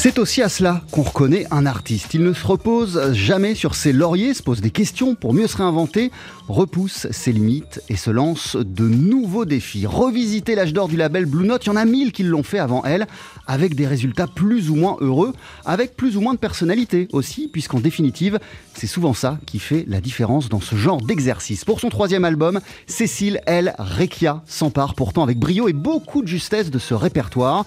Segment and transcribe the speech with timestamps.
[0.00, 2.14] C'est aussi à cela qu'on reconnaît un artiste.
[2.14, 5.56] Il ne se repose jamais sur ses lauriers, se pose des questions pour mieux se
[5.56, 6.12] réinventer,
[6.46, 9.86] repousse ses limites et se lance de nouveaux défis.
[9.86, 12.60] Revisiter l'âge d'or du label Blue Note, il y en a mille qui l'ont fait
[12.60, 13.08] avant elle,
[13.48, 15.32] avec des résultats plus ou moins heureux,
[15.66, 18.38] avec plus ou moins de personnalité aussi, puisqu'en définitive,
[18.74, 21.64] c'est souvent ça qui fait la différence dans ce genre d'exercice.
[21.64, 26.70] Pour son troisième album, Cécile, elle, Requia, s'empare pourtant avec brio et beaucoup de justesse
[26.70, 27.66] de ce répertoire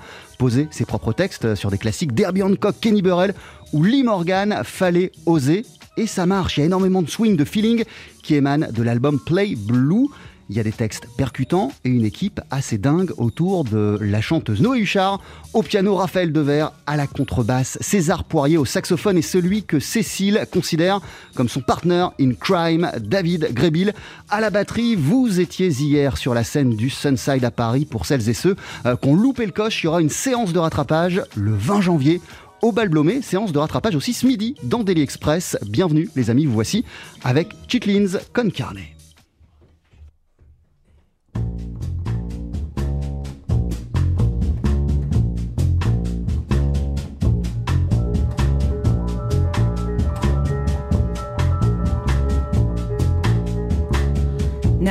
[0.49, 3.33] ses propres textes sur des classiques d'Herbie Hancock, Kenny Burrell
[3.73, 5.65] ou Lee Morgan, fallait oser.
[5.97, 7.83] Et ça marche, il y a énormément de swing, de feeling
[8.23, 10.07] qui émanent de l'album Play Blue.
[10.51, 14.59] Il y a des textes percutants et une équipe assez dingue autour de la chanteuse
[14.59, 15.21] Noé Huchard,
[15.53, 20.45] au piano Raphaël Dever, à la contrebasse César Poirier au saxophone et celui que Cécile
[20.51, 20.99] considère
[21.35, 23.93] comme son partner in crime, David Grébil.
[24.29, 27.85] À la batterie, vous étiez hier sur la scène du Sunside à Paris.
[27.85, 30.51] Pour celles et ceux euh, qui ont loupé le coche, il y aura une séance
[30.51, 32.19] de rattrapage le 20 janvier
[32.61, 35.57] au Balblomé, séance de rattrapage aussi ce midi dans Daily Express.
[35.65, 36.83] Bienvenue les amis, vous voici
[37.23, 38.49] avec Chitlins Con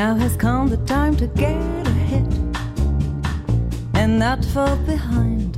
[0.01, 2.27] Now has come the time to get ahead
[3.93, 5.53] and not fall behind.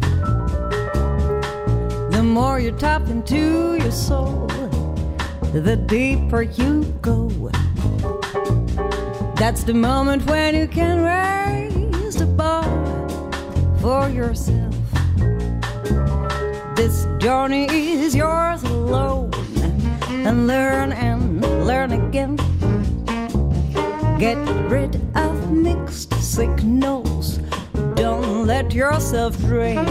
[2.11, 4.49] The more you tap into your soul,
[5.53, 7.29] the deeper you go.
[9.37, 12.65] That's the moment when you can raise the bar
[13.81, 14.75] for yourself.
[16.75, 19.31] This journey is yours alone,
[20.27, 22.37] and learn and learn again.
[24.23, 24.39] Get
[24.71, 27.39] rid of mixed signals.
[27.97, 29.85] Don't let yourself drain.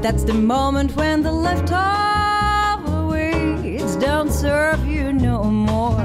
[0.00, 6.02] That's the moment when the leftover weights don't serve you no more.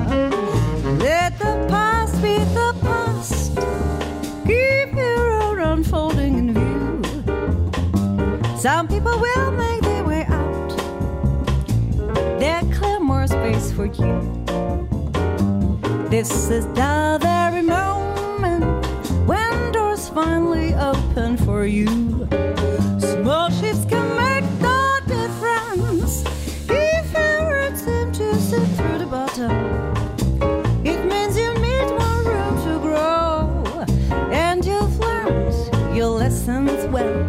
[0.99, 3.55] Let the past be the past.
[4.45, 7.01] Keep your road unfolding in view.
[8.57, 10.69] Some people will make their way out.
[12.41, 14.40] There clear more space for you.
[16.11, 18.85] This is the very moment
[19.25, 21.87] when doors finally open for you.
[22.99, 26.25] Small shifts can make the difference.
[26.69, 29.51] If ever seem to slip through the bottom,
[30.85, 33.85] it means you need more room to grow,
[34.33, 37.23] and you've learned your lessons well.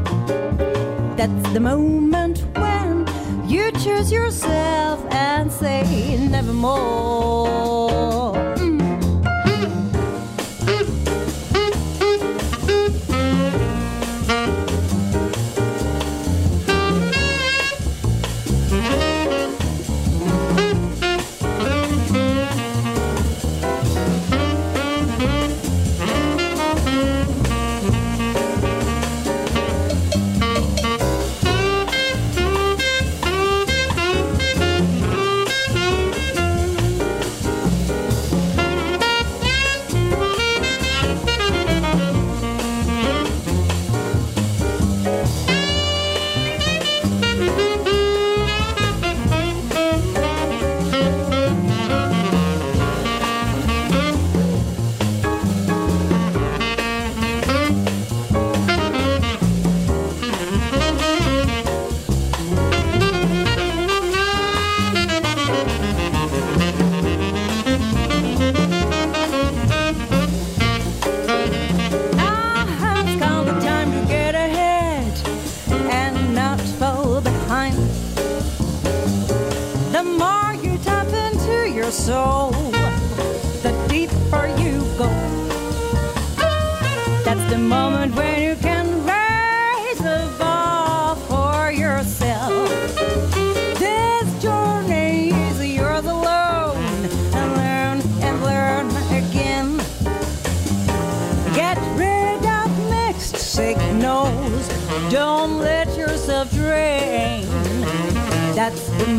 [1.14, 3.06] That's the moment when
[3.48, 7.62] you choose yourself and say nevermore.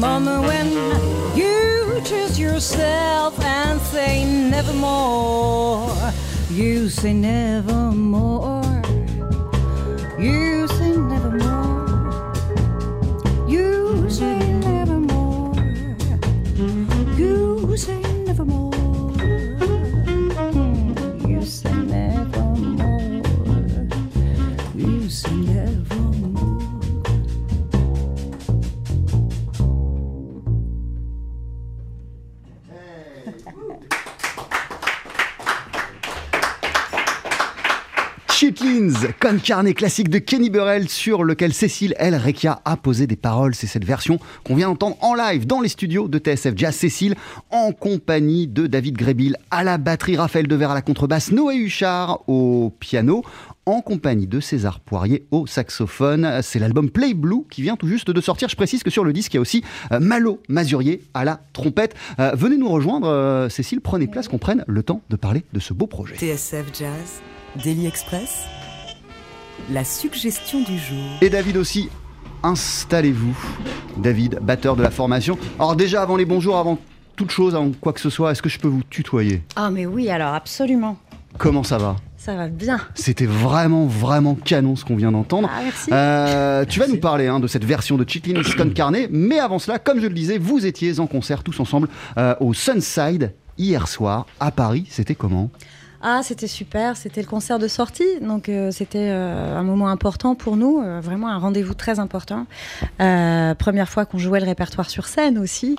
[0.03, 0.67] Moment when
[1.33, 5.95] you choose yourself and say nevermore.
[6.49, 7.82] You say nevermore.
[39.23, 43.15] Chitlins, Con Carne classique de Kenny Burrell sur lequel Cécile El Rekia a posé des
[43.15, 43.55] paroles.
[43.55, 46.75] C'est cette version qu'on vient d'entendre en live dans les studios de TSF Jazz.
[46.75, 47.15] Cécile
[47.49, 52.27] en compagnie de David Grébil à la batterie, Raphaël Devers à la contrebasse, Noé Huchard
[52.27, 53.23] au piano
[53.65, 56.41] en compagnie de César Poirier au saxophone.
[56.41, 58.49] C'est l'album Play Blue qui vient tout juste de sortir.
[58.49, 61.39] Je précise que sur le disque, il y a aussi euh, Malo Mazurier à la
[61.53, 61.95] trompette.
[62.19, 65.59] Euh, venez nous rejoindre, euh, Cécile, prenez place qu'on prenne le temps de parler de
[65.59, 66.15] ce beau projet.
[66.15, 67.21] TSF Jazz,
[67.63, 68.47] Daily Express,
[69.71, 71.17] la suggestion du jour.
[71.21, 71.89] Et David aussi,
[72.43, 73.37] installez-vous.
[73.97, 75.37] David, batteur de la formation.
[75.59, 76.77] Alors déjà, avant les bonjours, avant
[77.15, 79.43] toute chose, avant quoi que ce soit, est-ce que je peux vous tutoyer?
[79.55, 80.97] Ah mais oui, alors absolument.
[81.37, 81.95] Comment ça va?
[82.17, 82.79] Ça va bien.
[82.95, 85.49] C'était vraiment, vraiment canon ce qu'on vient d'entendre.
[85.51, 85.89] Ah, merci.
[85.91, 89.59] Euh, tu vas nous parler hein, de cette version de Chitlin Con Carne, mais avant
[89.59, 93.87] cela, comme je le disais, vous étiez en concert tous ensemble euh, au Sunside hier
[93.87, 94.85] soir à Paris.
[94.89, 95.49] C'était comment?
[96.05, 100.35] Ah, c'était super, c'était le concert de sortie, donc euh, c'était euh, un moment important
[100.35, 102.45] pour nous, euh, vraiment un rendez-vous très important.
[102.99, 105.77] Première fois qu'on jouait le répertoire sur scène aussi.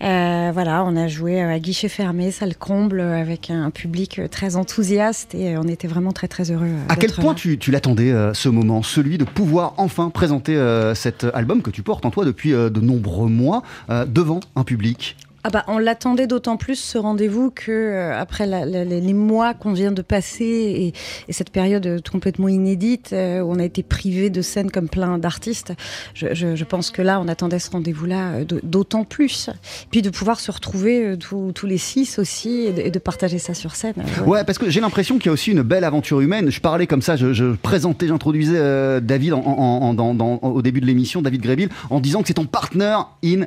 [0.00, 5.56] Voilà, on a joué à guichet fermé, salle comble, avec un public très enthousiaste et
[5.56, 6.66] on était vraiment très très heureux.
[6.88, 7.34] À quel point là.
[7.34, 10.58] tu, tu l'attendais ce moment, celui de pouvoir enfin présenter
[10.96, 15.16] cet album que tu portes en toi depuis de nombreux mois devant un public?
[15.42, 19.54] Ah bah, on l'attendait d'autant plus ce rendez-vous que euh, après la- la- les mois
[19.54, 20.92] qu'on vient de passer et,
[21.28, 24.88] et cette période euh, complètement inédite euh, où on a été privé de scène comme
[24.90, 25.72] plein d'artistes,
[26.12, 29.48] je, je- je pense que là on attendait ce rendez-vous-là d'autant plus.
[29.90, 33.54] Puis de pouvoir se retrouver tous les six aussi et de, et de partager ça
[33.54, 33.94] sur scène.
[34.26, 36.50] Ouais, parce que j'ai l'impression qu'il y a aussi une belle aventure humaine.
[36.50, 40.36] Je parlais comme ça, je, je présentais, j'introduisais euh, David en- en- en- dans- dans-
[40.42, 43.44] au début de l'émission, David Gréville, en disant que c'est ton partner in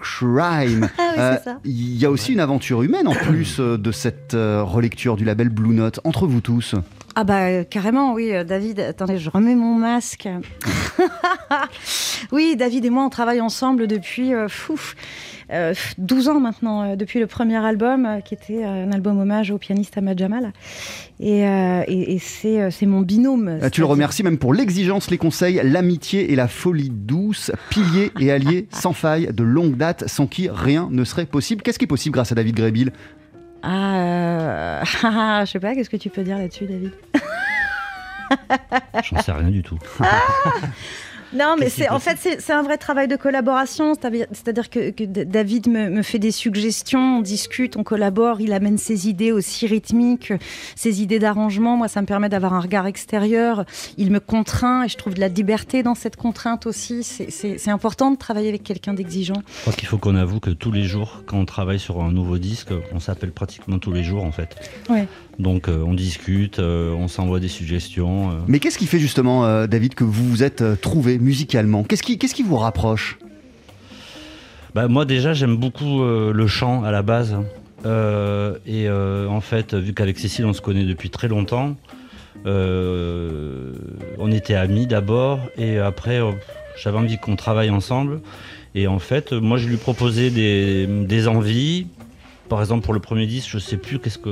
[0.00, 0.88] crime.
[0.98, 1.58] Ah oui, Euh, ça.
[1.64, 5.24] Il y a aussi une aventure humaine en plus euh, de cette euh, relecture du
[5.24, 6.74] label Blue Note entre vous tous.
[7.16, 8.80] Ah bah carrément, oui, David.
[8.80, 10.28] Attendez, je remets mon masque.
[12.32, 14.94] oui, David et moi, on travaille ensemble depuis euh, fouf,
[15.52, 19.50] euh, 12 ans maintenant, euh, depuis le premier album, euh, qui était un album hommage
[19.50, 20.52] au pianiste Ahmad Jamal.
[21.18, 23.48] Et, et, et c'est mon binôme.
[23.48, 28.10] Euh, Tu le remercies même pour l'exigence, les conseils, l'amitié et la folie douce, pilier
[28.20, 31.62] et allié sans faille de longue date, sans qui rien ne serait possible.
[31.62, 32.92] Qu'est-ce qui est possible grâce à David Gréville
[33.62, 36.92] Ah, euh, ah, je sais pas, qu'est-ce que tu peux dire là-dessus, David?
[39.04, 39.78] J'en sais rien du tout.
[41.32, 43.94] Non, mais c'est est en fait c'est un vrai travail de collaboration.
[43.94, 48.40] C'est-à-dire que, David me, me fait des suggestions, on discute, on collabore.
[48.40, 50.32] Il amène ses idées aussi rythmiques,
[50.74, 51.76] ses idées d'arrangement.
[51.76, 53.64] Moi, ça me permet d'avoir un regard extérieur.
[53.96, 57.04] Il me contraint et je trouve de la liberté dans cette contrainte aussi.
[57.04, 59.42] C'est important de travailler avec quelqu'un d'exigeant.
[59.46, 62.10] Je crois qu'il faut qu'on avoue que tous les jours, quand on travaille sur un
[62.10, 64.56] nouveau disque, on s'appelle pratiquement tous les jours en fait.
[64.88, 65.06] Ouais.
[65.40, 68.30] Donc euh, on discute, euh, on s'envoie des suggestions.
[68.30, 68.34] euh.
[68.46, 71.82] Mais qu'est-ce qui fait justement, David, que vous vous êtes trouvé musicalement?
[71.82, 73.18] Qu'est-ce qui, qu'est-ce qui vous rapproche?
[74.74, 77.36] Bah, moi déjà j'aime beaucoup le chant à la base.
[77.86, 81.76] Euh, et euh, en fait, vu qu'avec Cécile on se connaît depuis très longtemps,
[82.44, 83.72] euh,
[84.18, 86.20] on était amis d'abord et après
[86.76, 88.20] j'avais envie qu'on travaille ensemble.
[88.74, 91.86] Et en fait, moi je lui proposais des, des envies.
[92.50, 94.28] Par exemple, pour le premier disque, je sais plus qu'est-ce que.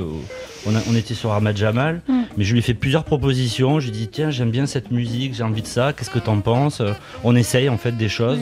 [0.67, 2.13] On, a- on était sur Ahmad Jamal, Mm.
[2.37, 3.79] mais je lui ai fait plusieurs propositions.
[3.79, 6.19] Je lui ai dit Tiens, j'aime bien cette musique, j'ai envie de ça, qu'est-ce que
[6.19, 6.81] t'en penses?
[7.23, 8.39] On essaye en fait des choses.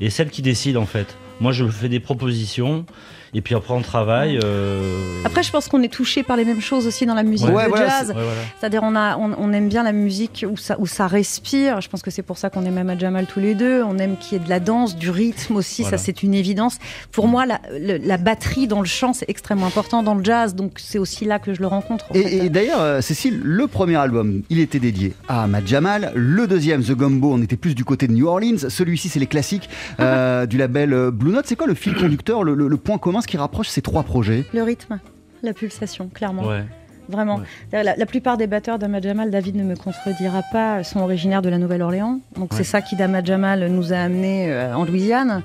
[0.00, 1.16] Et celle qui décide en fait.
[1.40, 2.86] Moi, je fais des propositions,
[3.34, 4.38] et puis après, on travaille.
[4.42, 7.48] euh, Après, je pense qu'on est touché par les mêmes choses aussi dans la musique
[7.48, 8.08] Ouais, de voilà, jazz.
[8.08, 8.30] ouais, voilà.
[8.58, 11.80] C'est-à-dire on, a, on, on aime bien la musique où ça, où ça respire.
[11.80, 13.82] Je pense que c'est pour ça qu'on aime Ahmad Jamal tous les deux.
[13.82, 15.82] On aime qu'il y ait de la danse, du rythme aussi.
[15.82, 15.98] Voilà.
[15.98, 16.78] Ça, c'est une évidence.
[17.12, 20.54] Pour moi, la, le- la batterie dans le chant, c'est extrêmement important dans le jazz.
[20.54, 22.06] Donc c'est aussi là que je le rencontre.
[22.14, 26.12] Et, et d'ailleurs, euh, Cécile, le premier album, il était dédié à Ahmad Jamal.
[26.14, 28.68] Le deuxième, The Gumbo, on était plus du côté de New Orleans.
[28.68, 29.68] Celui-ci, c'est les classiques
[30.00, 31.46] euh, du label Blue Note.
[31.46, 34.02] C'est quoi le fil conducteur, le, le- le point commun, ce qui rapproche ces trois
[34.02, 34.98] projets Le rythme,
[35.42, 36.44] la pulsation, clairement.
[36.46, 36.64] Ouais.
[37.08, 37.40] vraiment.
[37.72, 41.48] La, la plupart des batteurs d'Ahmad Jamal, David ne me contredira pas, sont originaires de
[41.48, 42.20] la Nouvelle-Orléans.
[42.36, 42.58] Donc Ouais.
[42.58, 45.42] c'est ça qui d'Ahmad Jamal nous a amenés euh, en Louisiane.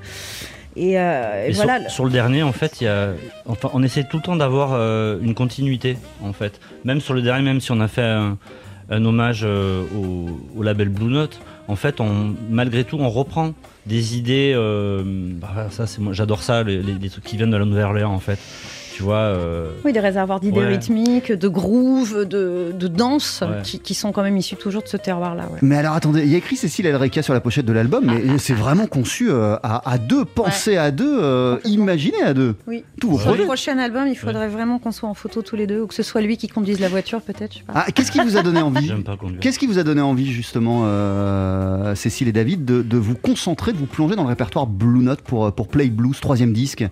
[0.74, 1.88] Et, euh, et Et sur- voilà.
[1.90, 3.10] sur, le dernier, en fait, il y a,
[3.46, 6.58] enfin, on essaie tout le temps d'avoir euh, une continuité, en fait.
[6.84, 8.38] Même sur le dernier, même si on a fait un,
[8.90, 13.52] un hommage euh, au, au label Blue Note, en fait, on, malgré tout, on reprend
[13.86, 14.52] des idées.
[14.54, 17.64] euh, bah, ça, c'est moi, j'adore ça, les, les- les trucs qui viennent de la
[17.64, 18.38] Nouvelle-Orléans, en fait.
[19.02, 19.16] Tu vois.
[19.16, 20.68] euh, Oui, des réservoirs d'idées Ouais.
[20.68, 23.62] rythmiques, de groove, de, de danse, Ouais.
[23.64, 25.44] qui, qui sont quand même issus toujours de ce terroir-là.
[25.50, 25.58] ouais.
[25.60, 28.38] Mais alors attendez, il y a écrit Cécile Elreca sur la pochette de l'album, mais
[28.38, 32.54] c'est vraiment conçu euh, à, à deux, pensé à deux, euh, imaginé à deux.
[32.68, 32.84] Oui.
[33.02, 35.80] Vos Sur le prochain album, il faudrait vraiment qu'on soit en photo tous les deux,
[35.82, 37.56] ou que ce soit lui qui conduise la voiture, peut-être.
[37.74, 38.92] Ah, Qu'est-ce qui vous a donné envie.
[39.40, 43.72] Qu'est-ce qui vous a donné envie justement, euh, Cécile et David, de, de vous concentrer,
[43.72, 46.84] de vous plonger dans le répertoire Blue Note pour, pour Play Blues, troisième disque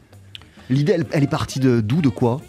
[0.71, 2.41] L'idée, elle, elle est partie de d'où, de quoi?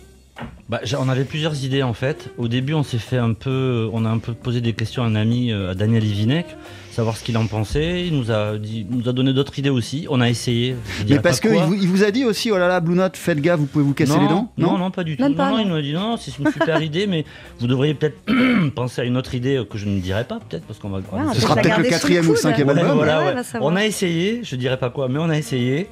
[0.70, 2.30] Bah, on avait plusieurs idées en fait.
[2.38, 5.06] Au début, on s'est fait un peu, on a un peu posé des questions à
[5.08, 6.46] un ami, euh, à Daniel Ivinec,
[6.92, 8.08] savoir ce qu'il en pensait.
[8.08, 10.08] Il nous a dit, il nous a donné d'autres idées aussi.
[10.10, 10.76] On a essayé.
[11.10, 13.42] Mais parce qu'il vous, il vous a dit aussi, oh là là, Blue Note, faites
[13.42, 14.52] gaffe, vous pouvez vous casser non, les dents?
[14.58, 15.24] Non, non, pas du tout.
[15.24, 15.64] Même Non, pas, non, non.
[15.64, 17.26] il nous a dit non, c'est une super idée, mais
[17.60, 18.18] vous devriez peut-être
[18.74, 21.00] penser à une autre idée que je ne dirai pas, peut-être, parce qu'on va.
[21.12, 22.94] on Ah, Ce sera peut-être le quatrième ou le cinquième album.
[22.96, 23.34] voilà, Ouais, ouais.
[23.34, 23.72] va savoir.
[23.72, 25.88] On a essayé, je dirais pas quoi, mais on a essayé.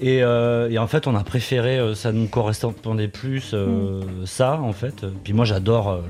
[0.00, 4.26] Et, euh, et en fait, on a préféré, euh, ça nous correspondait plus, euh, Mm.
[4.26, 5.06] ça, en fait.
[5.22, 6.00] Puis moi, j'adore, euh,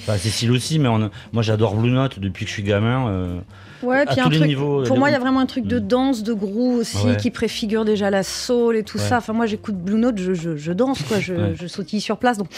[0.00, 3.40] enfin, Cécile aussi, mais on- moi, j'adore Blue Note depuis que je suis gamin.
[3.82, 5.18] Euh, Ouais, à puis tous un les truc, niveaux, pour les- moi, il y a
[5.18, 5.86] vraiment un truc de Mm.
[5.86, 7.16] danse, de groove aussi, Ouais.
[7.16, 9.04] qui préfigure déjà la soul et tout Ouais.
[9.04, 9.18] ça.
[9.18, 11.52] Enfin, moi, j'écoute Blue Note, je, je, je danse, quoi, je, Ouais.
[11.54, 12.38] je sautille sur place.
[12.38, 12.48] Donc,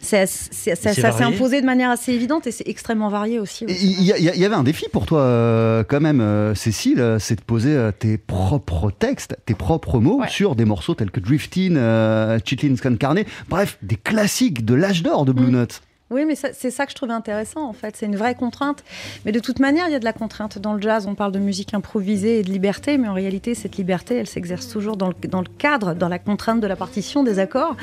[0.00, 3.64] ça, s'est imposé de manière assez évidente et c'est extrêmement varié aussi.
[3.68, 7.40] Il y, avait un défi pour toi, euh, quand même, euh, Cécile, euh, c'est de
[7.42, 10.28] poser euh, tes propres textes, tes propres mots Ouais.
[10.28, 15.02] sur des morceaux tels que Driftin, euh, Chitlin Scan Carnet, bref, des classiques de l'âge
[15.02, 15.50] d'or de Blue Mm.
[15.50, 15.82] Note.
[16.10, 17.96] Oui, mais c'est ça que je trouvais intéressant en fait.
[17.96, 18.84] C'est une vraie contrainte.
[19.24, 20.58] Mais de toute manière, il y a de la contrainte.
[20.58, 23.76] Dans le jazz, on parle de musique improvisée et de liberté, mais en réalité, cette
[23.76, 27.22] liberté, elle s'exerce toujours dans le, dans le cadre, dans la contrainte de la partition,
[27.22, 27.74] des accords.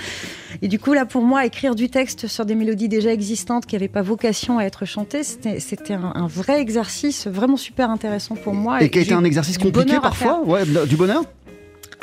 [0.61, 3.75] Et du coup, là, pour moi, écrire du texte sur des mélodies déjà existantes qui
[3.75, 8.53] n'avaient pas vocation à être chantées, c'était un, un vrai exercice vraiment super intéressant pour
[8.53, 8.83] moi.
[8.83, 11.23] Et qui a été un exercice compliqué parfois ouais, Du bonheur?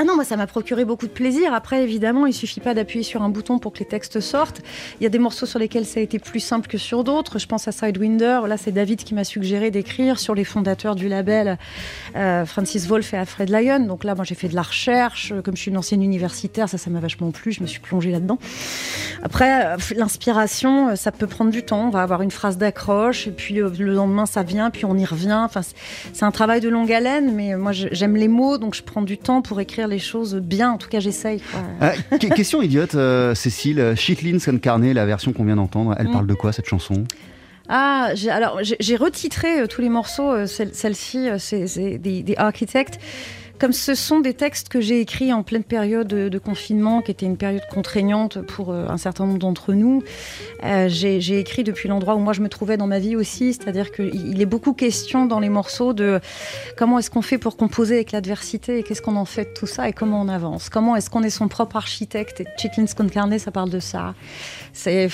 [0.00, 1.52] Ah non, moi ça m'a procuré beaucoup de plaisir.
[1.52, 4.60] Après, évidemment, il suffit pas d'appuyer sur un bouton pour que les textes sortent.
[5.00, 7.40] Il y a des morceaux sur lesquels ça a été plus simple que sur d'autres.
[7.40, 8.42] Je pense à Sidewinder.
[8.46, 11.58] Là, c'est David qui m'a suggéré d'écrire sur les fondateurs du label,
[12.14, 13.80] euh, Francis Wolff et Alfred Lyon.
[13.86, 15.32] Donc là, moi, j'ai fait de la recherche.
[15.44, 17.50] Comme je suis une ancienne universitaire, ça, ça m'a vachement plu.
[17.50, 18.38] Je me suis plongée là-dedans.
[19.24, 21.88] Après, euh, l'inspiration, euh, ça peut prendre du temps.
[21.88, 25.04] On va avoir une phrase d'accroche et puis le lendemain, ça vient, puis on y
[25.04, 25.40] revient.
[25.44, 29.02] Enfin, c'est- un travail de longue haleine, mais moi, j'aime les mots, donc je prends
[29.02, 30.70] du temps pour écrire les choses bien.
[30.72, 31.40] En tout cas, j'essaye.
[31.82, 36.08] Euh, que- Question idiote, euh, Cécile, Chitlin Scan Carnet, la version qu'on vient d'entendre, elle
[36.08, 36.12] Mm.
[36.12, 37.04] parle de quoi cette chanson?
[37.68, 40.46] Ah, j'ai- alors j'ai retitré euh, tous les morceaux.
[40.46, 42.98] celle- Celle-ci, c'est c'est des, des architectes.
[43.58, 47.26] Comme ce sont des textes que j'ai écrits en pleine période de, confinement, qui était
[47.26, 50.04] une période contraignante pour euh, un certain nombre d'entre nous,
[50.64, 53.52] euh, j'ai écrit depuis l'endroit où moi je me trouvais dans ma vie aussi.
[53.52, 56.20] C'est-à-dire qu'il il est beaucoup question dans les morceaux de
[56.76, 59.66] comment est-ce qu'on fait pour composer avec l'adversité et qu'est-ce qu'on en fait de tout
[59.66, 60.68] ça et comment on avance.
[60.68, 64.14] Comment est-ce qu'on est son propre architecte Et Chitlins con Carne, ça parle de ça.
[64.72, 65.08] C'est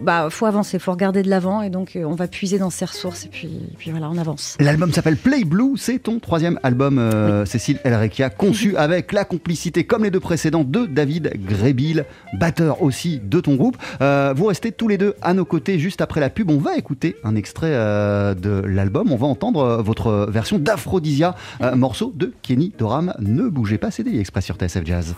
[0.00, 2.84] bah faut avancer, faut regarder de l'avant et donc euh, on va puiser dans ses
[2.84, 4.56] ressources et puis, puis voilà, on avance.
[4.60, 9.84] L'album s'appelle Play Blue, c'est ton troisième album, euh, Cécile Elrekia, conçu avec la complicité,
[9.84, 12.04] comme les deux précédents, de David Grébil,
[12.34, 13.76] batteur aussi de ton groupe.
[14.00, 16.50] Euh, vous restez tous les deux à nos côtés juste après la pub.
[16.50, 19.12] On va écouter un extrait euh, de l'album.
[19.12, 23.14] On va entendre euh, votre version d'Aphrodisia, euh, morceau de Kenny Doram.
[23.20, 25.14] Ne bougez pas, c'est Daily Express sur TSF Jazz.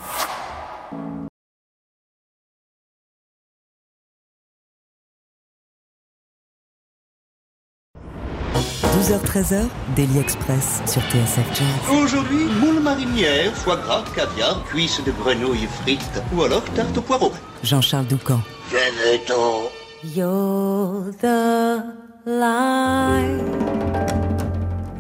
[9.01, 9.67] 12h-13h,
[9.97, 11.97] Daily Express sur TSF Jazz.
[12.03, 17.33] Aujourd'hui, moule marinière, foie gras, caviar, cuisses de grenouille frites ou alors tarte au poireau.
[17.63, 18.43] Jean-Charles Doucan.
[18.71, 19.71] Venez-t'en.
[20.05, 21.83] You're the
[22.27, 23.41] light.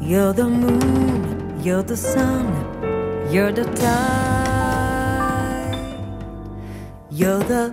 [0.01, 1.61] You're the moon.
[1.63, 2.47] You're the sun.
[3.31, 4.01] You're the tide.
[7.11, 7.71] You're the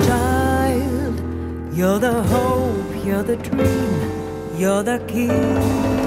[0.00, 1.20] child.
[1.72, 3.06] You're the hope.
[3.06, 4.07] You're the dream.
[4.58, 5.97] You're the key.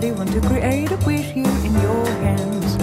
[0.00, 2.76] Really want to create, a wish here in your hands.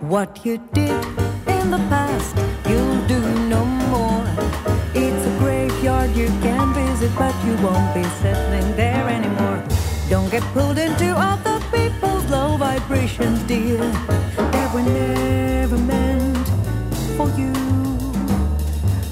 [0.00, 1.04] What you did
[1.46, 2.36] in the past,
[2.68, 2.87] you'll
[7.48, 9.64] you won't be settling there anymore.
[10.10, 13.78] Don't get pulled into other people's low vibrations, dear.
[14.54, 16.46] They were never meant
[17.16, 17.52] for you.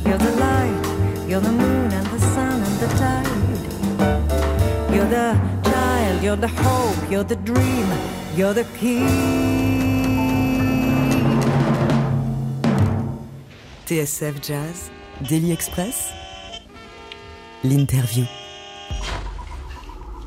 [0.07, 0.85] You're the light,
[1.29, 3.63] you're the moon and the sun and the tide.
[4.95, 5.29] You're the
[5.71, 7.89] child, you're the hope, you're the dream,
[8.35, 9.07] you're the key.
[13.87, 14.91] TSF Jazz,
[15.23, 16.06] Daily Express,
[17.69, 18.25] l'interview.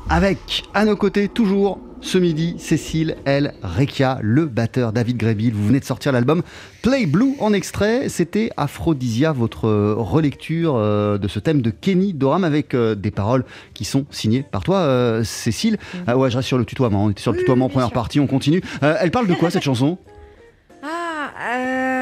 [0.08, 5.52] Avec à nos côtés toujours ce midi Cécile El Rekia, le batteur David Grébil.
[5.54, 6.42] Vous venez de sortir l'album
[6.82, 8.08] Play Blue en extrait.
[8.08, 13.10] C'était Aphrodisia, votre euh, relecture euh, de ce thème de Kenny Dorham avec euh, des
[13.10, 15.76] paroles qui sont signées par toi, Cécile.
[16.06, 17.04] Ah ouais, je reste sur le tutoiement.
[17.04, 17.94] On était sur le Oui, tutoiement en bien première sûr.
[17.94, 18.18] partie.
[18.20, 18.62] On continue.
[18.82, 19.98] Euh, elle parle de quoi cette chanson?
[20.82, 21.99] Ah, euh,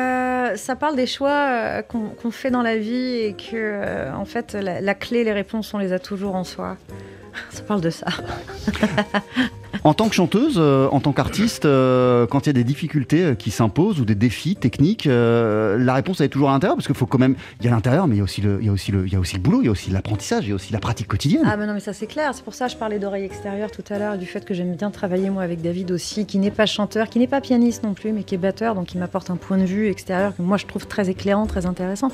[0.57, 4.55] ça parle des choix euh, qu'on fait dans la vie et que, euh, en fait,
[4.55, 6.77] la, la clé, les réponses, on les a toujours en soi.
[7.51, 8.07] Ça parle de ça.
[9.85, 13.23] En tant que chanteuse, euh, en tant qu'artiste, euh, quand il y a des difficultés
[13.25, 16.87] euh, qui s'imposent ou des défis techniques, la réponse elle est toujours à l'intérieur parce
[16.87, 17.37] qu'il faut quand même.
[17.61, 19.07] Il y a l'intérieur, mais il y a aussi le, il y a aussi le,
[19.07, 20.73] il y a aussi le boulot, il y a aussi l'apprentissage, il y a aussi
[20.73, 21.43] la pratique quotidienne.
[21.47, 22.31] Ah, mais non, mais ça, c'est clair.
[22.35, 24.75] C'est pour ça que je parlais d'oreille extérieure tout à l'heure du fait que j'aime
[24.75, 27.95] bien travailler, moi, avec David aussi, qui n'est pas chanteur, qui n'est pas pianiste non
[27.95, 30.57] plus, mais qui est batteur, donc il m'apporte un point de vue extérieur que moi,
[30.57, 32.11] je trouve très éclairant, très intéressant.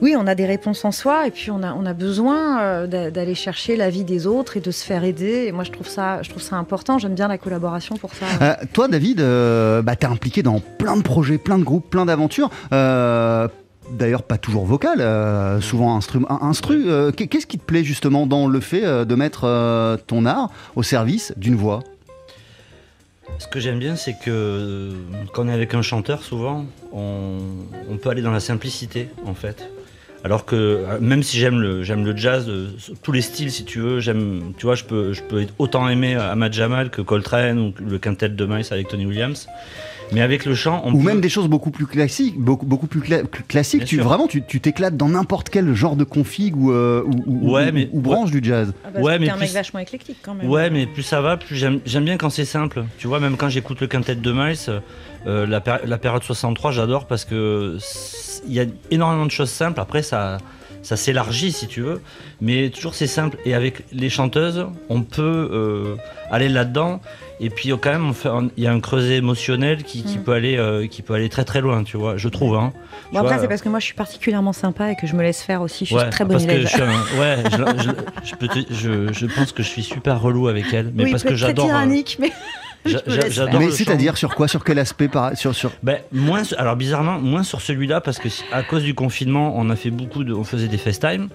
[0.00, 3.76] Oui, on a des réponses en soi et puis on a, besoin d'a- d'aller chercher
[3.76, 5.44] l'avis des autres et de se faire aider.
[5.46, 6.71] Et moi, je trouve ça, je trouve ça important.
[6.98, 8.26] J'aime bien la collaboration pour ça.
[8.40, 12.06] Euh, toi, David, euh, bah, t'es impliqué dans plein de projets, plein de groupes, plein
[12.06, 12.50] d'aventures.
[12.72, 13.48] Euh,
[13.90, 15.98] D'ailleurs, pas toujours vocal, euh, souvent
[16.40, 16.84] instru.
[16.86, 20.82] Euh, Qu'est-ce qui te plaît justement dans le fait de mettre euh, ton art au
[20.82, 21.80] service d'une voix?
[23.38, 24.92] Ce que j'aime bien, c'est que
[25.34, 27.38] quand on est avec un chanteur, souvent, on,
[27.90, 29.68] on peut aller dans la simplicité, en fait.
[30.24, 32.68] Alors que euh, même si j'aime le, j'aime le jazz, euh,
[33.02, 36.14] tous les styles, si tu veux, j'aime, tu vois, je peux, je peux autant aimer
[36.14, 39.48] Ahmad Jamal que Coltrane ou le quintet de Miles avec Tony Williams.
[40.12, 42.86] Mais avec le chant, on Ou peut- même des choses beaucoup plus classiques, beaucoup, beaucoup
[42.86, 43.80] plus cla- cl- classiques.
[43.80, 44.04] Bien Tu, sûr.
[44.04, 47.68] vraiment, tu tu t'éclates dans n'importe quel genre de config ou, euh, ou, ou- Ouais,
[47.70, 48.72] ou- mais- ou branche du jazz.
[48.84, 50.48] Ah bah, ouais, mais un plus- mec vachement éclectique quand même.
[50.48, 52.84] Ouais, mais plus ça va, plus j'aime j'aime bien quand c'est simple.
[52.98, 54.56] Tu vois, même quand j'écoute le quintet de Miles,
[55.26, 57.78] euh, la, la période 63, j'adore parce que
[58.46, 59.80] il y a énormément de choses simples.
[59.80, 60.38] Après, ça,
[60.82, 62.00] ça s'élargit si tu veux,
[62.40, 63.38] mais toujours c'est simple.
[63.44, 65.96] Et avec les chanteuses, on peut euh,
[66.30, 67.00] aller là-dedans.
[67.40, 68.12] Et puis quand même,
[68.56, 70.22] il y a un creuset émotionnel qui, qui Mm.
[70.22, 72.16] peut aller, euh, qui peut aller très très loin, tu vois.
[72.16, 72.54] Je trouve.
[72.56, 72.72] Hein.
[73.12, 75.42] Bon, après, c'est parce que moi, je suis particulièrement sympa et que je me laisse
[75.42, 75.84] faire aussi.
[75.84, 76.66] Je suis Ouais, très bonne parce que élève.
[76.68, 76.86] je, suis un-
[77.20, 80.72] ouais, je, je- je peux te- je- je pense que je suis super relou avec
[80.72, 81.64] elle, mais oui, parce que j'adore.
[81.64, 82.30] euh, tyrannique, mais
[82.84, 85.36] Mais c'est-à-dire sur quoi Sur quel aspect par...
[85.36, 85.72] sur, sur...
[85.82, 89.76] Ben, moins, alors bizarrement, moins sur celui-là parce que à cause du confinement, on a
[89.76, 91.28] fait beaucoup de, on faisait des FaceTime,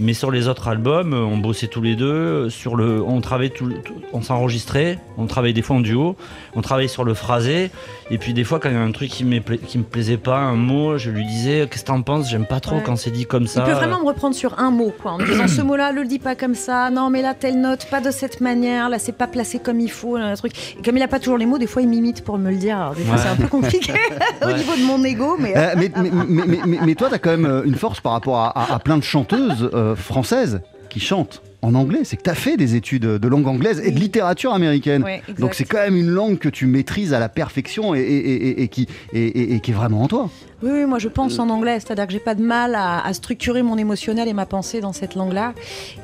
[0.00, 2.04] mais sur les autres albums, euh, on bossait tous les deux.
[2.06, 5.80] euh, Sur le, on travaillait tout, le- tout- on s'enregistrait, on travaillait des fois en
[5.80, 6.16] duo,
[6.54, 7.70] on travaillait sur le phrasé,
[8.10, 9.24] et puis des fois quand il y a un truc qui
[9.66, 12.60] qui me plaisait pas, un mot, je lui disais qu'est-ce que t'en penses, j'aime pas
[12.60, 12.82] trop Ouais.
[12.84, 13.64] quand c'est dit comme ça.
[13.66, 16.04] Il peut vraiment me reprendre sur un mot, quoi, en me disant ce mot-là, le
[16.04, 19.16] dis pas comme ça, non mais là telle note, pas de cette manière, là c'est
[19.16, 20.52] pas placé comme il faut, là, un truc.
[20.78, 22.56] Et comme il a pas toujours les mots, des fois il m'imite pour me le
[22.56, 22.76] dire.
[22.76, 23.20] Alors, des fois Ouais.
[23.22, 23.92] c'est un peu compliqué
[24.42, 24.54] au Ouais.
[24.58, 25.54] niveau de mon ego, mais.
[25.56, 28.00] Euh, mais, mais, mais, mais- mais- mais toi, tu as quand même euh, une force
[28.00, 32.00] par rapport à, à- à plein de chanteuses euh, françaises qui chantent en anglais.
[32.04, 35.02] C'est que tu as fait des études de langue anglaise et de littérature américaine.
[35.02, 35.22] Ouais.
[35.38, 38.62] Donc c'est quand même une langue que tu maîtrises à la perfection et, et- et-
[38.62, 40.30] et qui, et, est vraiment en toi.
[40.62, 43.12] Oui, oui, moi je pense en anglais, c'est-à-dire que j'ai pas de mal à, à
[43.12, 45.52] structurer mon émotionnel et ma pensée dans cette langue-là.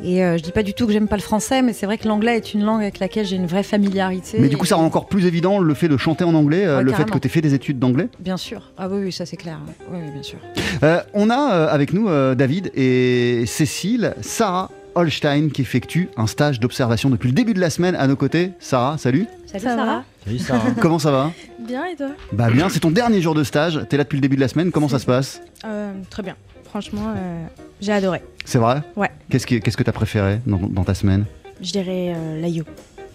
[0.05, 1.97] Et euh, je dis pas du tout que j'aime pas le français, mais c'est vrai
[1.97, 4.39] que l'anglais est une langue avec laquelle j'ai une vraie familiarité.
[4.39, 6.79] Mais du coup, ça rend encore plus évident le fait de chanter en anglais, euh,
[6.79, 8.09] Ouais, le fait que tu aies fait des études d'anglais.
[8.19, 8.71] Bien sûr.
[8.77, 9.59] Ah oui, oui, ça c'est clair.
[9.91, 10.39] Oui, oui, bien sûr.
[10.83, 16.27] Euh, on a euh, avec nous euh, David et Cécile, Sarah Holstein qui effectue un
[16.27, 18.53] stage d'observation depuis le début de la semaine à nos côtés.
[18.59, 19.27] Sarah, salut.
[19.47, 20.05] Salut Ça Sarah.
[20.25, 20.71] Salut, Sarah.
[20.81, 21.33] Comment ça va?
[21.59, 22.09] Bien et toi?
[22.33, 23.81] Bah bien, c'est ton dernier jour de stage.
[23.89, 24.71] T'es là depuis le début de la semaine.
[24.71, 25.41] Comment ça se passe?
[25.65, 26.37] Euh, Très bien.
[26.65, 27.47] Franchement, euh,
[27.81, 28.23] j'ai adoré.
[28.45, 28.83] C'est vrai?
[28.97, 29.11] Ouais.
[29.31, 31.25] Qu'est-ce que qu'est-ce que t'as préféré dans, dans ta semaine?
[31.61, 32.65] Je dirais euh, la You.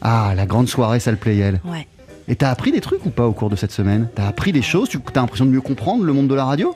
[0.02, 1.62] Ah, la grande soirée, ça le playel.
[1.66, 1.88] Ouais.
[2.28, 4.10] Et t'as appris des trucs ou pas au cours de cette semaine?
[4.16, 4.90] T'as appris des choses?
[4.90, 6.76] Tu as l'impression de mieux comprendre le monde de la radio?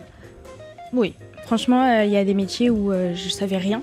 [0.94, 1.16] Oui.
[1.46, 3.82] Franchement, euh, il y a des métiers où euh, je savais rien.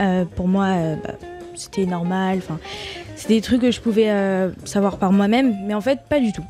[0.00, 1.14] Euh, pour moi, euh, bah,
[1.54, 2.38] c'était normal.
[2.38, 2.58] Enfin,
[3.16, 6.32] c'est des trucs que je pouvais euh, savoir par moi-même, mais en fait, pas du
[6.32, 6.44] tout.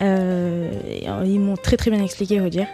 [0.00, 2.66] Ils m'ont très très bien expliqué, faut dire.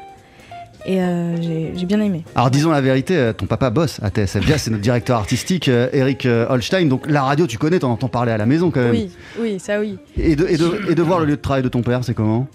[0.87, 2.25] Et euh, j'ai bien aimé.
[2.35, 6.27] Alors disons la vérité, ton papa bosse à TSF Jazz, c'est notre directeur artistique Eric
[6.27, 6.87] Holstein.
[6.87, 8.91] Donc la radio, tu connais, t'en entends parler à la maison quand même.
[8.91, 9.11] Oui,
[9.41, 9.97] oui, ça oui.
[10.19, 12.13] Et, de, et, de, et de voir le lieu de travail de ton père, c'est
[12.13, 12.47] comment?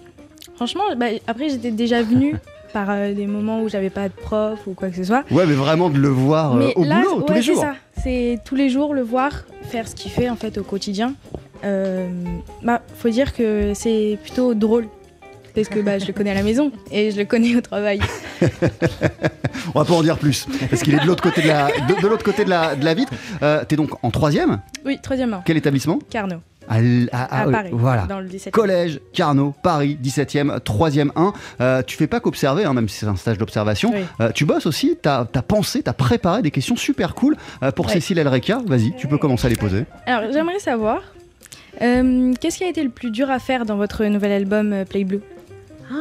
[0.55, 2.35] Franchement, bah, après, j'étais déjà venue
[2.73, 5.23] par euh, des moments où j'avais pas de prof ou quoi que ce soit.
[5.31, 7.61] Ouais, mais vraiment de le voir euh, au là, boulot tous ouais, les c'est jours.
[7.61, 7.73] ça.
[8.01, 9.31] C'est tous les jours le voir
[9.63, 11.13] faire ce qu'il fait en fait au quotidien.
[11.65, 12.07] Euh,
[12.63, 14.87] bah, faut dire que c'est plutôt drôle
[15.55, 17.99] parce que bah, je le connais à la maison et je le connais au travail.
[19.75, 22.01] On va pas en dire plus, parce qu'il est de l'autre côté de la, de,
[22.01, 23.11] de l'autre côté de la, de la vitre.
[23.43, 24.61] Euh, T'es donc en troisième?
[24.85, 25.41] Oui, troisième an.
[25.45, 25.99] Quel établissement?
[26.09, 26.37] Carnot,
[26.69, 28.05] à, l- à- à à- Paris, Voilà.
[28.05, 31.33] dans le 17 Collège, Carnot, Paris, 17e, 3e 1.
[31.61, 33.91] Euh, tu fais pas qu'observer, hein, même si c'est un stage d'observation.
[33.93, 34.01] Oui.
[34.21, 37.71] Euh, tu bosses aussi, tu as, pensé, tu as préparé des questions super cool euh,
[37.71, 37.93] pour Ouais.
[37.93, 38.59] Cécile Elreca.
[38.65, 39.85] Vas-y, tu peux commencer à les poser.
[40.05, 41.01] Alors, j'aimerais savoir
[41.81, 44.85] euh, qu'est-ce qui a été le plus dur à faire dans votre nouvel album euh,
[44.85, 45.21] Play Blue
[45.91, 45.95] Ah,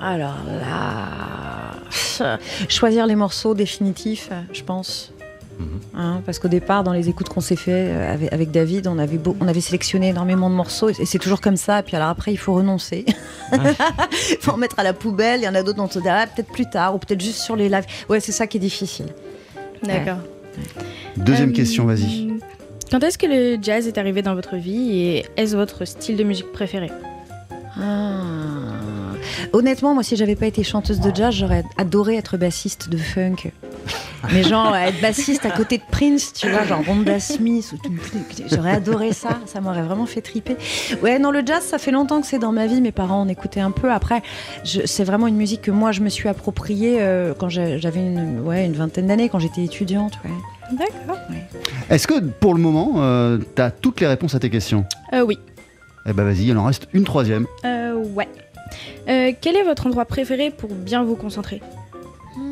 [0.00, 2.28] alors là,
[2.68, 5.12] choisir les morceaux définitifs, je pense.
[5.94, 8.98] Hein, parce qu'au départ, dans les écoutes qu'on s'est fait euh, avec, avec David, on
[8.98, 11.82] avait, beau- on avait sélectionné énormément de morceaux et c'est toujours comme ça.
[11.82, 13.06] Puis alors après, il faut renoncer.
[13.52, 13.58] Il
[14.40, 15.40] faut en mettre à la poubelle.
[15.40, 17.20] Il y en a d'autres dont on se dit ah, peut-être plus tard ou peut-être
[17.22, 17.86] juste sur les lives.
[18.10, 19.06] Ouais, c'est ça qui est difficile.
[19.82, 20.18] D'accord.
[21.16, 22.28] Deuxième Euh, question, vas-y.
[22.90, 26.24] Quand est-ce que le jazz est arrivé dans votre vie et est-ce votre style de
[26.24, 26.90] musique préféré?
[27.78, 28.20] Ah.
[29.52, 33.50] Honnêtement, moi, si j'avais pas été chanteuse de jazz, j'aurais adoré être bassiste de funk.
[34.32, 37.92] Mais genre, être bassiste à côté de Prince, tu vois, genre Rhonda Smith, ou tout-
[38.52, 40.56] j'aurais adoré ça, ça m'aurait vraiment fait triper.
[41.02, 43.28] Ouais, non, le jazz, ça fait longtemps que c'est dans ma vie, mes parents en
[43.28, 43.90] écoutaient un peu.
[43.92, 44.22] Après,
[44.64, 48.40] je- c'est vraiment une musique que moi, je me suis appropriée euh, quand j'avais une,
[48.40, 50.14] ouais, une vingtaine d'années, quand j'étais étudiante.
[50.24, 50.30] Ouais.
[50.76, 51.18] D'accord.
[51.90, 52.94] Est-ce que pour le moment,
[53.54, 54.84] tu as toutes les réponses à tes questions?
[55.12, 55.38] Euh, oui.
[56.08, 57.46] Eh ben vas-y, il en reste une troisième.
[57.64, 58.28] Euh, ouais.
[59.08, 61.60] Euh, quel est votre endroit préféré pour bien vous concentrer?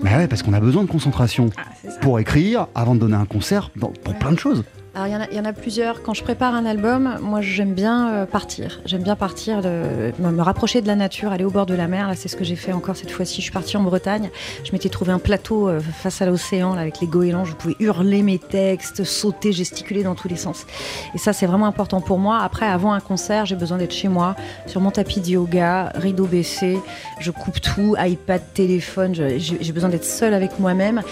[0.03, 1.63] Bah ouais, parce qu'on a besoin de concentration Ah,
[2.01, 4.65] pour écrire, avant de donner un concert, dans- pour plein de choses.
[4.97, 6.03] Alors, il y y, en a plusieurs.
[6.03, 8.81] Quand je prépare un album, moi, j'aime bien euh, partir.
[8.85, 12.07] J'aime bien partir, de, me, rapprocher de la nature, aller au bord de la mer.
[12.07, 13.39] Là, c'est ce que j'ai fait encore cette fois-ci.
[13.39, 14.31] Je suis partie en Bretagne.
[14.63, 17.45] Je m'étais trouvé un plateau euh, face à l'océan, avec les goélands.
[17.45, 20.65] Je pouvais hurler mes textes, sauter, gesticuler dans tous les sens.
[21.13, 22.39] Et ça, c'est vraiment important pour moi.
[22.39, 26.27] Après, avant un concert, j'ai besoin d'être chez moi, sur mon tapis de yoga, rideau
[26.27, 26.79] baissé.
[27.19, 29.13] Je coupe tout, iPad, téléphone.
[29.13, 31.03] J'ai besoin d'être seule avec moi-même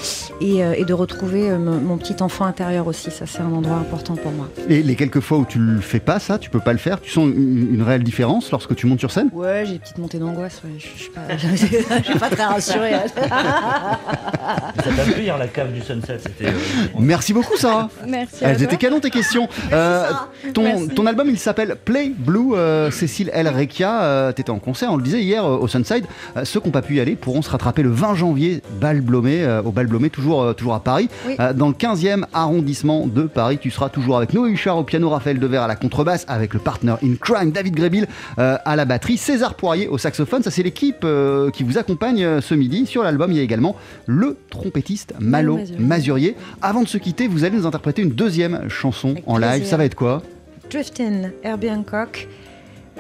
[0.41, 3.11] et, euh, de retrouver mon petit enfant intérieur aussi.
[3.11, 4.49] Ça, c'est un endroit important pour moi.
[4.69, 7.01] Et les quelques fois où tu le fais pas, ça, tu peux pas le faire,
[7.01, 9.29] tu sens une, une réelle différence lorsque tu montes sur scène?
[9.33, 10.61] Ouais, j'ai des petites montées d'angoisse.
[10.65, 10.71] Ouais.
[10.79, 10.87] Je,
[11.57, 12.93] suis pas, très rassurée.
[13.17, 16.47] Ça t'a plu hier la cave du sunset C'était.
[16.47, 16.53] euh,
[16.99, 17.89] Merci beaucoup, Sarah.
[18.07, 18.45] Merci.
[18.45, 18.65] à Elles toi.
[18.65, 19.49] étaient canon tes questions.
[19.73, 20.11] Euh,
[20.55, 22.55] ton, ton album il s'appelle Play Blue.
[22.55, 26.05] euh, Cécile El Rekia, euh, t'étais en concert, on le disait hier euh, au Sunside.
[26.37, 29.01] Euh, ceux qui n'ont pas pu y aller pourront se rattraper le 20 janvier Bal
[29.01, 31.37] Blomé, euh, au Bal Blomé, toujours, euh, toujours à Paris, Oui.
[31.41, 33.59] euh, dans le 15e arrondissement de Paris.
[33.63, 36.59] Tu seras toujours avec Noé Huchard au piano, Raphaël Dever à la contrebasse, avec le
[36.59, 38.09] partner in crime David Grébil
[38.41, 40.43] euh, à la batterie, César Poirier au saxophone.
[40.43, 42.87] Ça, c'est l'équipe euh, qui vous accompagne euh, ce midi.
[42.87, 46.35] Sur l'album, il y a également le trompettiste Malo Mazurier.
[46.61, 49.51] Avant de se quitter, vous allez nous interpréter une deuxième chanson en live.
[49.51, 49.69] plaisir.
[49.69, 50.23] Ça va être quoi?
[50.69, 52.27] Driftin, Herbie Hancock,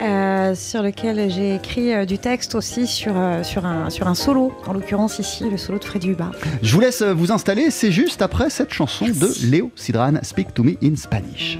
[0.00, 4.14] euh, sur lequel j'ai écrit euh, du texte aussi sur, euh, sur, un, sur un
[4.14, 6.32] solo, en l'occurrence ici, le solo de Freddy Hubbard.
[6.62, 7.70] Je vous laisse vous installer.
[7.70, 11.58] C'est juste après cette chanson de Léo Sidran, Speak to Me in Spanish.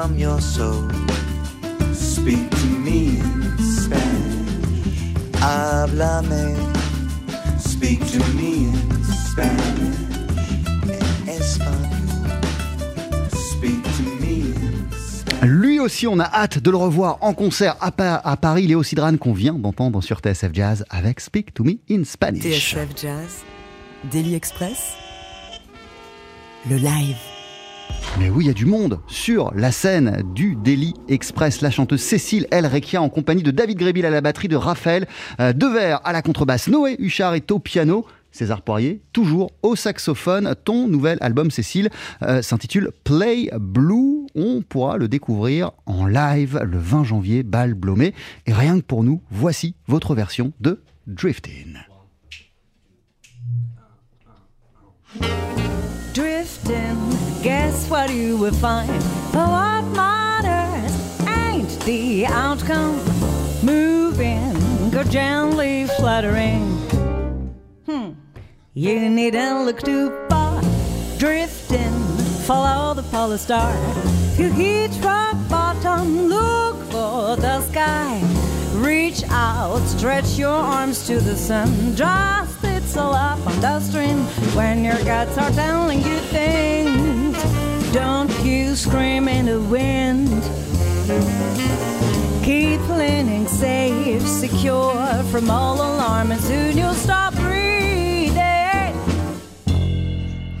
[0.00, 0.84] From your soul.
[1.92, 5.32] Speak to me in Spanish.
[5.40, 6.54] Háblame.
[7.58, 9.98] Speak to me in Spanish.
[11.26, 12.38] En español.
[13.50, 14.54] Speak to me
[15.42, 18.66] in Lui aussi, on a hâte de le revoir en concert à, Pa- à Paris,
[18.68, 22.42] Léo Sidran, qu'on vient d'entendre sur TSF Jazz avec Speak to Me in Spanish.
[22.44, 23.42] TSF Jazz,
[24.12, 24.94] Daily Express,
[26.70, 27.16] le live.
[28.18, 31.60] Mais oui, il y a du monde sur la scène du Daily Express.
[31.60, 35.06] La chanteuse Cécile El Requia en compagnie de David Grébil à la batterie, de Raphaël
[35.40, 38.06] euh, Devers à la contrebasse, Noé Huchard est au piano.
[38.30, 40.54] César Poirier, toujours au saxophone.
[40.64, 41.90] Ton nouvel album, Cécile,
[42.22, 44.26] euh, s'intitule Play Blue.
[44.34, 48.14] On pourra le découvrir en live le 20 janvier, Bal Blomé.
[48.46, 51.78] Et rien que pour nous, voici votre version de Drifting.
[57.90, 59.02] What you will find.
[59.32, 60.92] But what matters
[61.26, 62.96] ain't the outcome.
[63.62, 66.62] Moving, go gently fluttering.
[67.86, 68.10] Hmm.
[68.74, 70.60] You needn't look too far.
[71.18, 71.92] Drifting,
[72.46, 73.72] follow the polar star.
[74.32, 78.20] If you hit rock bottom, look for the sky.
[78.74, 81.96] Reach out, stretch your arms to the sun.
[81.96, 84.18] Just it's all up on the stream
[84.54, 86.87] when your guts are telling you things.
[87.98, 90.40] Don't you scream in the wind.
[92.44, 98.94] Keep leaning safe, secure from all alarm, and soon you'll stop breathing.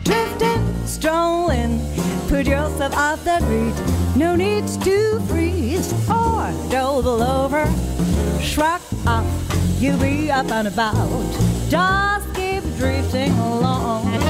[0.02, 1.80] Drifting, strolling,
[2.26, 3.80] put yourself out that reach.
[4.16, 7.64] No need to freeze or double over.
[8.40, 9.26] Shrug off,
[9.78, 11.22] you'll be up and about.
[11.68, 14.27] Just keep drifting along.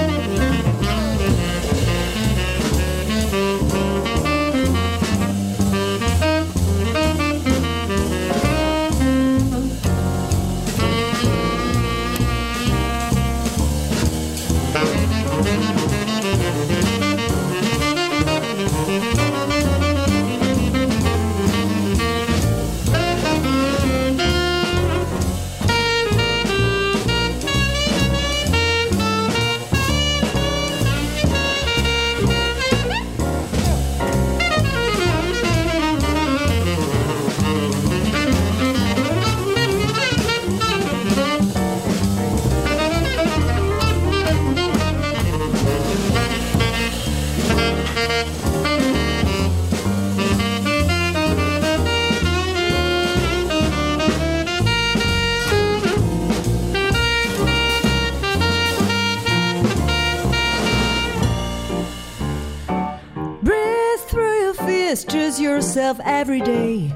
[65.78, 66.92] Yourself every day.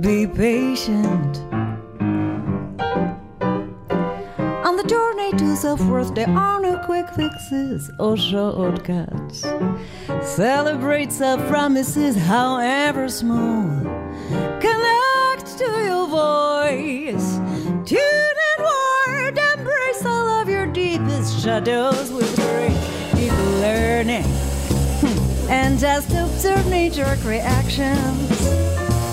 [0.00, 1.36] Be patient.
[4.66, 9.46] On the journey to self worth, there are no quick fixes or shortcuts.
[10.22, 13.68] Celebrate self promises, however small.
[14.60, 17.36] Connect to your voice.
[17.86, 23.12] Tune inward, embrace all of your deepest shadows with grace.
[23.14, 24.47] Keep learning
[25.78, 28.30] just observe knee-jerk reactions.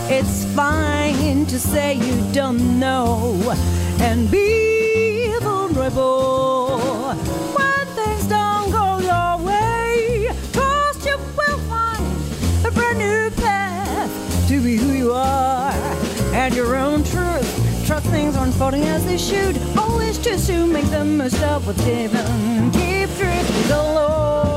[0.09, 3.55] It's fine to say you don't know
[3.99, 6.79] and be vulnerable
[7.53, 10.31] when things don't go your way.
[10.53, 15.71] Trust you will find a brand new path to be who you are
[16.33, 17.85] and your own truth.
[17.85, 19.55] Trust things are unfolding as they should.
[19.77, 22.71] Always just to make the most of what's given.
[22.71, 23.09] Keep
[23.71, 24.05] along.
[24.05, 24.54] When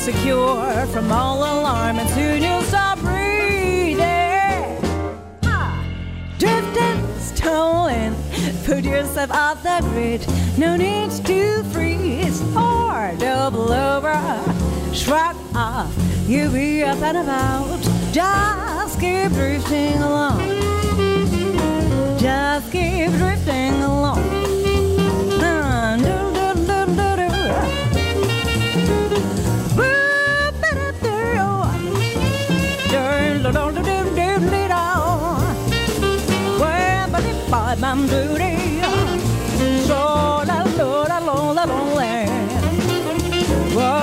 [0.00, 4.00] secure from all alarm, and soon you'll stop breathing.
[6.38, 8.16] Drifting, stolen,
[8.64, 10.26] put yourself off that bridge.
[10.56, 14.16] No need to freeze or double over.
[14.94, 15.94] Shrug off,
[16.26, 17.80] you'll be up and about.
[18.10, 20.40] Just keep drifting along.
[22.18, 24.29] Just keep drifting along.
[37.70, 38.82] like my duty.
[39.86, 42.26] So la la la la la la.
[43.76, 43.99] Whoa.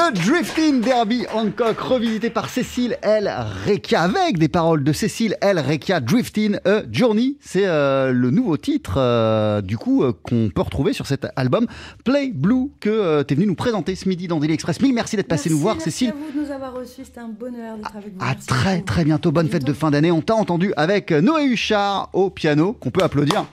[0.00, 3.30] Le Drifting Derby Hancock, revisité par Cécile L.
[3.66, 5.58] Rekia, avec des paroles de Cécile L.
[5.58, 7.36] Rekia, Drifting a Journey.
[7.40, 11.66] C'est euh, le nouveau titre, euh, du coup, euh, qu'on peut retrouver sur cet album
[12.02, 14.80] Play Blue que tu es venu nous présenter ce midi dans Daily Express.
[14.80, 16.10] Mille merci d'être passé nous voir, merci Cécile.
[16.10, 17.04] à vous de nous avoir reçus.
[17.04, 18.24] C'était un bonheur d'être avec vous.
[18.24, 19.32] À Merci très très bientôt.
[19.32, 20.10] Bonne fête de fin d'année.
[20.10, 23.44] On t'a entendu avec Noé Huchard au piano, qu'on peut applaudir.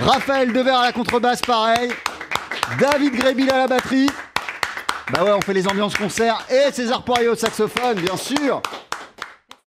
[0.00, 1.90] Raphaël Devers à la contrebasse, pareil.
[2.80, 4.08] David Grébil à la batterie.
[5.12, 6.46] Bah ouais, on fait les ambiances concerts.
[6.48, 8.62] Et César Poirier au saxophone, bien sûr.